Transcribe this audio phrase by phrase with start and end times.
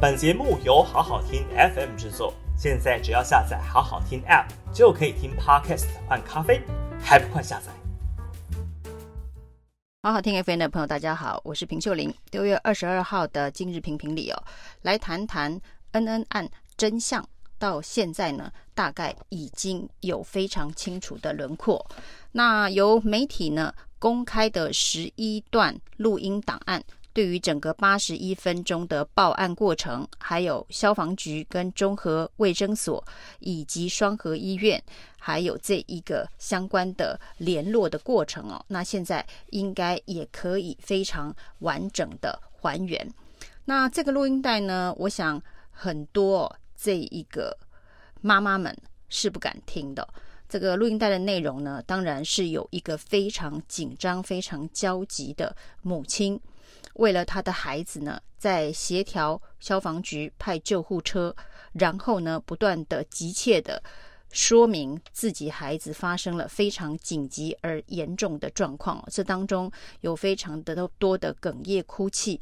[0.00, 6.62] 本节目由好好听 FM 制作，现在只要下载好好听 App 就可以听 Podcast 换咖啡，
[7.02, 7.72] 还不快下载？
[10.04, 12.14] 好好听 FM 的朋友，大家好，我是平秀玲。
[12.30, 14.40] 六月二十二号的今日评评里哦，
[14.82, 17.28] 来谈谈恩恩案真相。
[17.58, 21.84] 到现在呢，大概已经有非常清楚的轮廓。
[22.30, 26.80] 那由媒体呢公开的十一段录音档案，
[27.18, 33.04] 对于整个八十一分钟的报案过程，还有消防局跟综合卫生所
[33.40, 34.80] 以及双和医院，
[35.18, 43.12] 还有这一个相关的联络的过程哦，那现在应该也可以非常完整的还原。
[43.64, 47.58] 那这个录音带呢，我想很多这一个
[48.20, 48.72] 妈妈们
[49.08, 50.08] 是不敢听的。
[50.48, 56.40] 这个录音带的内容呢，当然是有一个非常紧张、非常焦急的母亲，
[56.94, 61.34] 为了他的孩子呢，在协调消防局派救护车，
[61.72, 63.82] 然后呢，不断的急切的
[64.30, 72.40] 说明自己孩子发生了非常紧急而严重的状况，这当中有非常的多的哽咽、哭泣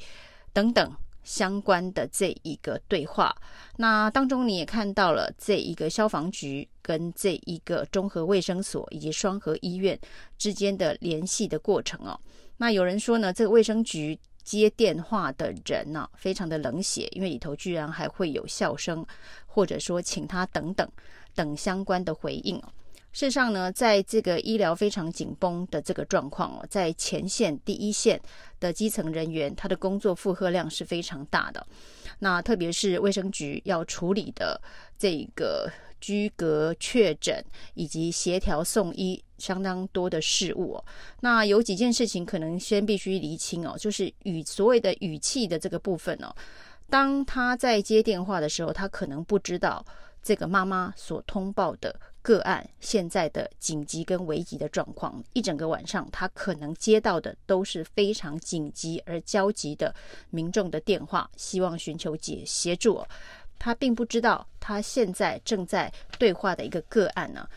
[0.53, 0.97] 等等。
[1.27, 3.35] 相关的这一个对话，
[3.79, 9.99] 那当中你也看到了这一个消防局跟这一个综合卫生所以及双和医院
[10.39, 12.17] 之间的联系的过程哦。
[12.57, 19.05] 那有人说呢，这个卫生局接电话的人呢，非常的冷血，因为里头居然还会有笑声，
[19.47, 20.89] 或者说请他等等
[21.34, 22.73] 等相关的回应哦。
[23.12, 28.21] 事实上呢，在这个医疗非常紧绷的这个状况哦，在前线第一线
[28.61, 31.67] 的基层人员，他的工作负荷量是非常大的。
[32.19, 34.61] 那特别是卫生局要处理的
[34.99, 40.84] 这个居隔确诊以及协调送医相当多的事物哦。
[41.20, 46.34] 那有几件事情可能先必须厘清哦，就是语所谓的语气的这个部分哦。
[46.89, 49.84] 当他在接电话的时候，他可能不知道
[50.23, 51.98] 这个妈妈所通报的。
[52.27, 59.94] 个案现在的紧急跟危急的状况，一整个晚上，他可能接到的都是非常紧急而焦急的
[60.31, 63.00] 民众的电话，希望寻求解协助。
[63.61, 67.49] 他并不知道，他现在正在对话的一个个案呢，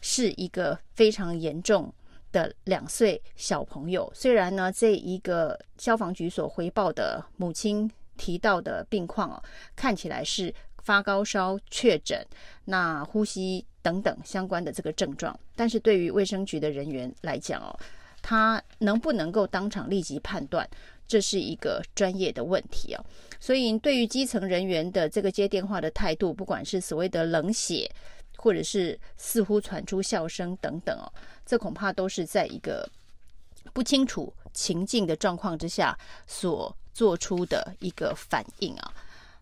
[0.00, 1.92] 是一个非常严重
[2.32, 4.10] 的两岁小朋友。
[4.14, 9.42] 虽然呢，这一个消防局所回报的母亲提到的病况哦，
[9.74, 12.26] 看起来是发高烧确诊，
[12.64, 13.66] 那呼吸。
[13.86, 17.70] 等等相关的这个症状，但是对于卫生局的人员来讲哦，
[18.20, 20.68] 他能不能够当场立即判断，
[21.06, 23.06] 这是一个专业的问题哦。
[23.38, 27.88] 所以对于基层人员的这个接电话的态度，不管是所谓的冷血，
[28.36, 31.12] 或者是似乎传出笑声等等哦，
[31.44, 32.88] 这恐怕都是在一个
[33.72, 38.92] 不清楚情境的状况之下所做出的一个反应啊。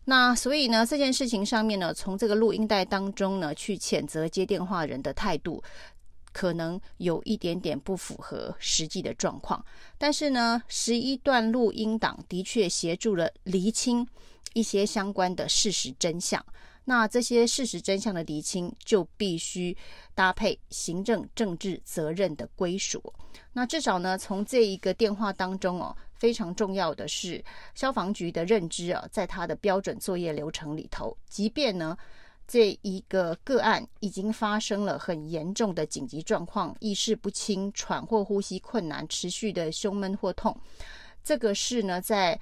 [0.06, 5.62] 那所以呢，这件事情上面呢，从这个录音带当中呢，去谴责接电话人的态度，
[6.32, 9.65] 可能有一点点不符合实际的状况。
[9.97, 14.06] 但是呢，十一段录音档的确协助了厘清
[14.53, 16.44] 一些相关的事实真相。
[16.84, 19.76] 那这些事实真相的厘清，就必须
[20.14, 23.12] 搭配行政政治责任的归属。
[23.52, 25.96] 那至少呢，从这一个电话当中哦。
[26.16, 31.94] 非常重要的是，消防局的认知啊，在他的标准作业流程里头，即便呢
[32.48, 40.56] 这一个个案已经发生了很严重的紧急状况，意识不清、喘或呼吸困难、持续的胸闷或痛，
[41.22, 42.40] 这个是呢在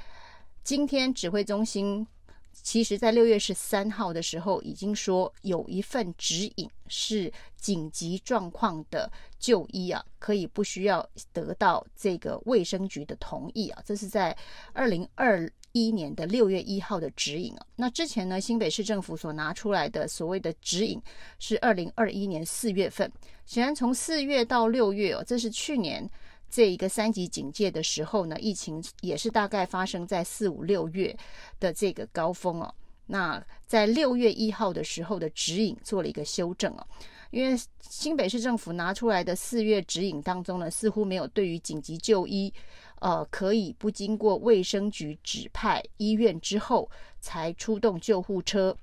[0.62, 2.06] 今天指挥中心。
[2.52, 13.82] 其实，在六月十三号的时候，已经说有一份指引是紧急状况的就医啊，可以不需要得到这个卫生局的同意啊。
[13.84, 14.36] 这是在
[14.72, 17.66] 二零二一年的六月一号的指引啊。
[17.76, 21.00] 那之前呢，新北市政府所拿出来的所谓的指引
[21.38, 23.10] 是二零二一年四月份。
[23.46, 26.08] 显然，从四月到六月哦，这是去年。
[26.52, 31.16] 这一个三级警戒的时候呢，疫情也是大概发生在四五六月
[31.58, 32.74] 的这个高峰哦。
[33.06, 36.86] 那在六月一号的时候的指引做了一个修正哦，
[37.30, 42.52] 因为新北市政府拿出来的四月指引当中呢，似乎没有对于紧急就医，
[43.00, 48.76] 呃，可以不经过卫生局指派医院之后才出动救护车，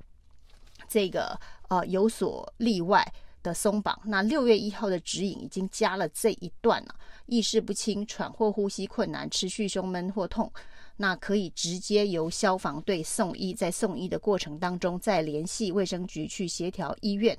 [0.88, 1.40] 这个
[1.70, 3.14] 呃有所例外
[3.44, 4.00] 的松绑。
[4.06, 6.96] 那六月一号的指引已经加了这一段了。
[7.26, 10.52] 意识不清、喘或呼吸困难、持续胸闷或痛，
[10.98, 13.54] 那可以直接由消防队送医。
[13.54, 17.38] 在送医的过程当中，再联系卫生局去协调医院。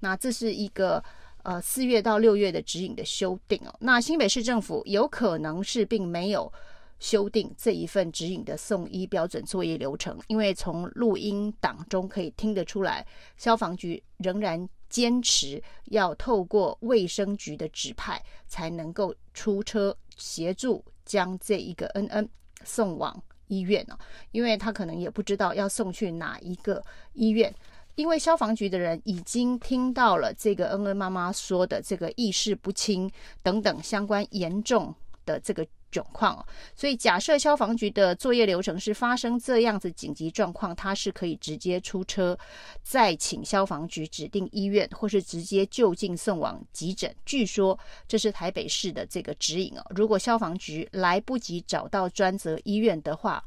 [0.00, 1.04] 那这是一个
[1.42, 3.74] 呃四月到六月的指引的修订哦。
[3.80, 6.50] 那新北市政府有可能是并没有
[6.98, 13.06] 修订这一份指引的送医标准作业流程，因为从录音档中可以听得出来，
[13.36, 22.28] 消防局仍然坚持要透过卫生局的指派才能够出车协助将这一个恩恩
[22.64, 23.98] 送往医院呢，
[24.32, 27.54] 因为他可能也不知道要送去哪一个医院，
[27.94, 33.10] 因为消防局的人已经听到了这个恩恩妈妈说的这个意识不清
[33.42, 34.94] 等等相关严重
[35.24, 35.66] 的这个。
[35.90, 36.44] 状况，
[36.74, 42.38] 所以假设消防局的作业流程是发生这样子紧急状况，他是可以直接出车，
[42.82, 47.14] 再请消防局指定医院，或是直接就近送往急诊。
[47.24, 49.82] 据说这是台北市的这个指引哦。
[49.90, 53.42] 如果消防局来不及找到专责医院的话，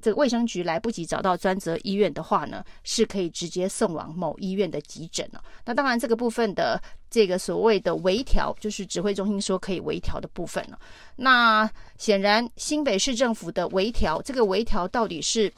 [0.00, 5.42] 这个卫生局来不及找到专责医院的话呢，是可以直接送往某医院的急诊了。
[5.64, 6.80] 那当然，这个部分的
[7.10, 10.78] 这个所谓的微调，就是指挥中心说可以微调的部分了。
[11.16, 15.52] 那显然，新北市政府的微调，这个微调到底是？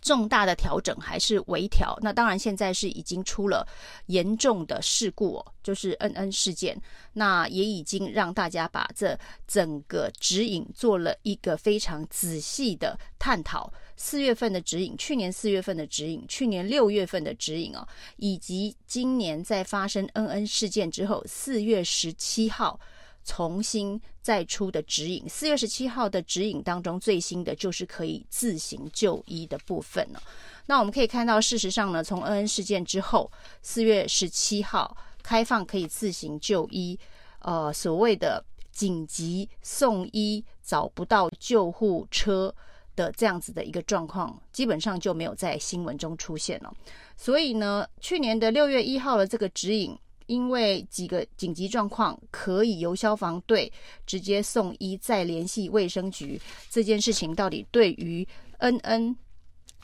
[0.00, 1.98] 重大的调整还是微调？
[2.00, 3.66] 那当然，现在是已经出了
[4.06, 6.80] 严重的事故哦，就是 N N 事件。
[7.12, 13.72] 那也已经让大家把这整个指引做了一个非常仔细的探讨。
[13.96, 17.86] 四月份的指引，去年四月份的指引，去年六月份的指引哦，
[18.16, 22.80] 以及今年在发生 N N 事件之后，四月十七号。
[23.24, 30.22] 重新再出的指引，四月十七号的指引当中，最新的就是可以自行就医的部分了。
[30.66, 33.30] 那我们可以看到，事实上呢，从恩恩事件之后，
[33.62, 36.98] 四月十七号开放可以自行就医，
[37.40, 42.54] 呃，所谓的紧急送医找不到救护车
[42.96, 46.72] 的这样子的一个状况，基本上就没有在新闻中出现了。
[47.16, 49.98] 所以呢，去年的六月一号的这个指引。
[50.30, 53.70] 因为几个紧急状况可以由消防队
[54.06, 56.40] 直接送医，再联系卫生局，
[56.70, 58.24] 这件事情到底对于
[58.58, 59.14] 恩恩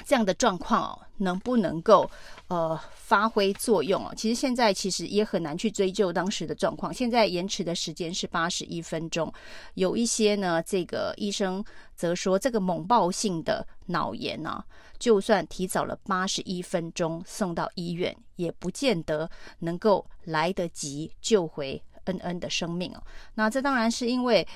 [0.05, 2.09] 这样的状况哦，能不能够
[2.49, 4.13] 呃发挥作用哦？
[4.17, 6.93] 其实现在其实也很难去追究当时的状况。
[6.93, 9.33] 现在延迟的时间是八十一分钟，
[9.75, 11.65] 有一些呢，这个医生
[11.95, 14.65] 则说这个猛爆性的脑炎呢、啊。
[14.99, 23.03] 就算提早了八十一分钟送到医院，也不见得能够来得及救回恩恩的生命哦。
[23.35, 24.49] 那这当然是因为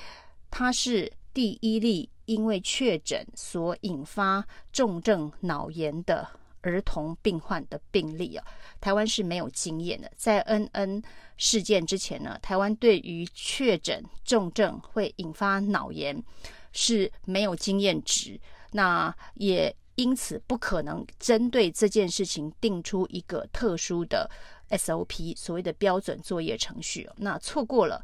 [0.49, 6.25] 他是第一例因为确诊所引发重症脑炎的
[6.61, 8.47] 儿童病患的病例啊。
[8.79, 11.03] 台湾是没有经验的，在 NN
[11.35, 16.23] 事件之前呢，台湾对于确诊重症会引发脑炎
[16.71, 18.39] 是没有经验值，
[18.71, 19.75] 那也。
[19.95, 24.27] 因此，不可能针对这件事情定出一个特殊的
[24.69, 27.07] SOP，所谓的标准作业程序。
[27.17, 28.03] 那错过了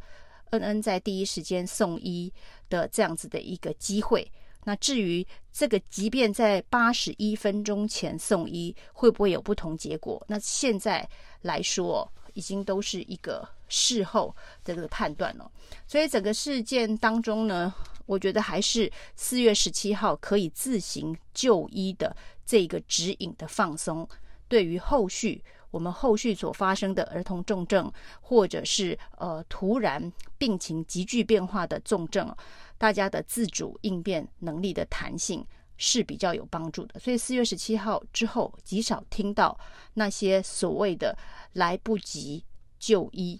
[0.51, 2.31] 恩恩在第一时间送医
[2.69, 4.31] 的这样子的一个机会。
[4.65, 10.21] 那至于这个，即便在八十一分钟前送医，会不会有不同结果？
[10.27, 11.07] 那现在
[11.43, 14.35] 来说，已经都是一个事后
[14.65, 15.49] 的这个判断了。
[15.87, 17.73] 所以整个事件当中呢，
[18.05, 22.13] 我觉得还是四月十七号可以自行就医的
[22.45, 24.05] 这个指引的放松，
[24.49, 25.41] 对于后续
[25.71, 27.91] 我们后续所发生的儿童重症，
[28.21, 32.35] 或者是呃突然病情急剧变化的重症，
[32.77, 35.45] 大家的自主应变能力的弹性
[35.77, 36.99] 是比较有帮助的。
[36.99, 39.57] 所以四月十七号之后，极少听到
[39.93, 41.17] 那些所谓的
[41.53, 42.43] 来不及
[42.79, 43.39] 就医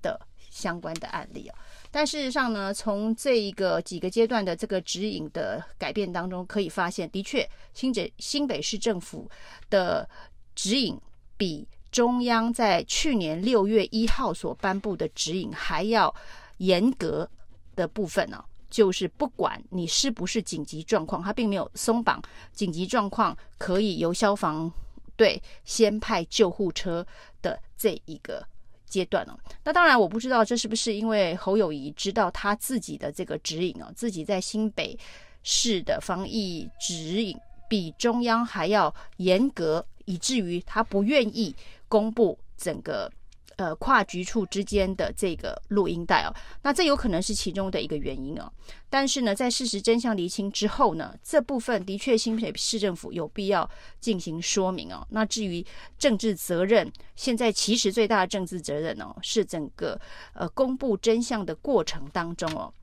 [0.00, 0.20] 的
[0.50, 1.58] 相关的案例啊。
[1.90, 9.30] 但事实上呢，从这一个几个阶段的这个指引的改变当中，可以发现，的确，新北新北市政府
[9.70, 10.08] 的
[10.54, 11.00] 指引
[11.36, 16.14] 比中央在去年六月一号所颁布的指引还要
[16.58, 17.28] 严格
[17.76, 22.22] 的部分呢，就是不管你是不是紧急状况，它并没有松绑
[22.52, 24.72] 紧急状况可以由消防
[25.16, 27.06] 队先派救护车
[27.42, 28.44] 的这一个。
[28.86, 34.96] 阶段哦，那当然我不知道这是不是因为侯友谊知道他自己的这个指引哦，自己在新北
[35.42, 37.36] 市的防疫指引
[37.68, 41.54] 比中央还要严格，以至于他不愿意
[41.88, 43.10] 公布整个。
[43.56, 48.52] 呃，跨局处之间的这个录音带哦，那这有可能是其中的一个原因哦。
[48.90, 53.70] 但是呢，在事实真相厘清之后呢，这部分的确新北市政府有必要
[54.00, 55.06] 进行说明哦。
[55.10, 55.64] 那至于
[55.96, 60.00] 政治责任，现在其实最大的政治责任哦，是整个
[60.32, 62.74] 呃公布真相的过程当中哦。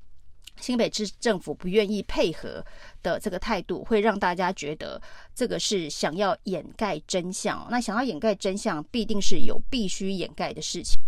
[0.60, 2.64] 新北市政府不愿意配合
[3.02, 5.02] 的这个态度，会让大家觉得
[5.34, 7.68] 这个是想要掩盖真相。
[7.72, 11.00] 那想要掩盖真相，必定是有必须掩盖的事情。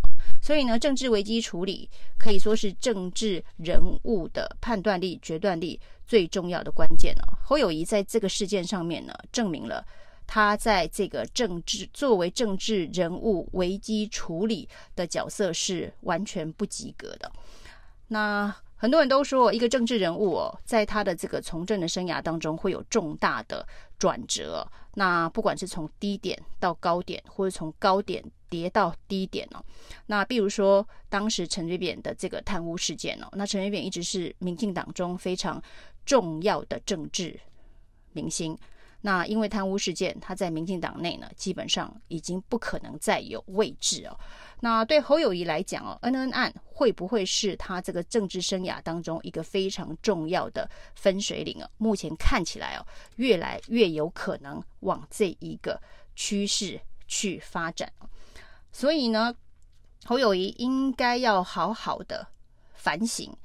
[0.42, 7.40] 所以呢，政治危机处理可以说是政治人物的判断力、决断力最重要的关键了。
[7.44, 9.86] 侯友谊在这个事件上面呢，证明了
[10.26, 17.32] 他在这个政治作为政治人物危机处理的角色是完全不及格的。
[18.08, 23.66] 那很多人都说，一个政治人物哦，在他的这个从政的生涯当中会有重大的
[23.98, 24.70] 转折。
[24.96, 29.64] 那不管是从低点到高点，或者从高点跌到低点哦。
[30.08, 35.64] 那比如说当时陈水扁的这个贪污事件哦，那陈水扁一直是民进党中非常
[36.06, 37.40] 重要的政治
[38.12, 38.58] 明星。
[39.06, 44.18] 那因为贪污事件，他在民进党内呢，基本上已经不可能再有位置哦。
[44.62, 51.70] 那对侯友谊来讲哦，恩恩案会不会是他这个政治生涯当中一个非常重要的分水岭啊？
[51.78, 55.78] 目前看起来哦，越来越有可能往这一个
[56.16, 57.92] 趋势去发展。
[58.72, 59.36] 所以呢，
[60.06, 62.26] 侯友谊应该要好好的
[62.74, 63.36] 反省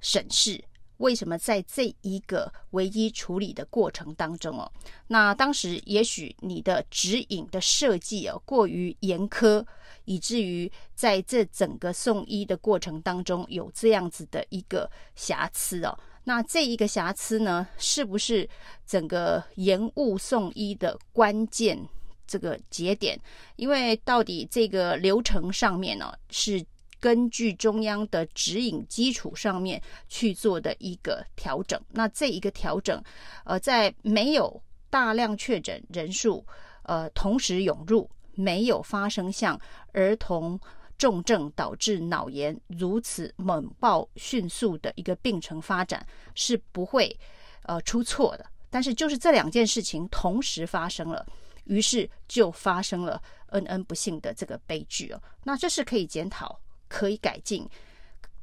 [0.00, 0.64] 审视。
[0.98, 4.70] 为什么在这一个危机处理的过程当中哦，
[5.06, 9.64] 那当时也许你的指引的设计哦过于严苛，
[10.04, 15.98] 以至于在这整个送医的过程当中有这样子的一个瑕疵哦。
[16.24, 18.48] 那这一个瑕疵呢，是不是
[18.86, 21.78] 整个延误送医的关键
[22.26, 23.18] 这个节点？
[23.56, 26.64] 因为到底这个流程上面呢是。
[27.00, 33.02] 根据中央的指引基础上面去做的一个调整，那这一个调整，
[33.44, 36.44] 呃，在没有大量确诊人数，
[36.82, 39.58] 呃，同时涌入，没有发生像
[39.92, 40.58] 儿童
[40.96, 47.16] 重症导致脑炎如此猛爆迅速的一个病程发展，是不会
[47.62, 48.44] 呃出错的。
[48.70, 51.24] 但是就是这两件事情同时发生了，
[51.64, 55.22] 于是就发生了恩恩不幸的这个悲剧哦。
[55.44, 56.60] 那这是可以检讨。
[56.88, 57.68] 可以改进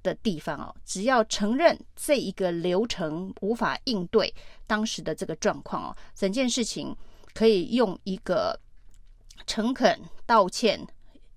[0.03, 4.33] 的地方哦，只要承认这一个流程无法应对
[4.67, 6.95] 当时的这个状况哦，整件事情
[7.33, 8.59] 可以用一个
[9.47, 10.79] 诚恳道歉、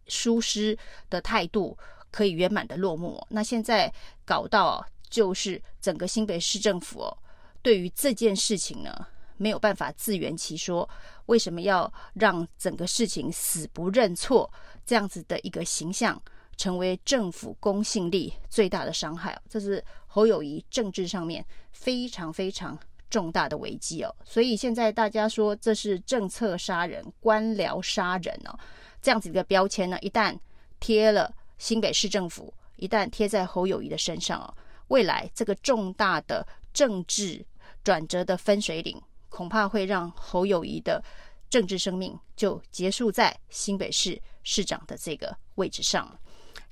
[0.06, 0.78] 疏失
[1.10, 1.76] 的态度，
[2.10, 3.26] 可以圆满的落幕。
[3.30, 3.92] 那现在
[4.24, 7.18] 搞到就是整个新北市政府哦，
[7.62, 10.88] 对于这件事情呢，没有办法自圆其说，
[11.26, 14.50] 为什么要让整个事情死不认错
[14.84, 16.20] 这样子的一个形象？
[16.58, 22.76] 成为政府公信力最大的伤害，这是侯友宜政治上面非常非常
[23.08, 24.14] 重大的危机哦。
[24.24, 28.58] 所以现在大家说这是政策杀人、官僚杀人哦，
[29.00, 30.36] 这样子一个标签呢，一旦
[30.80, 34.52] 贴了新北市政府，一旦贴在侯友宜的身上哦，
[34.88, 37.46] 未来这个重大的政治
[37.84, 41.02] 转折的分水岭，恐怕会让侯友宜的
[41.48, 46.18] 政治生命就结束在新北市市长的这个位置上了。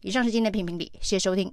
[0.02, 1.52] 以上是今天的评评理，谢谢收听。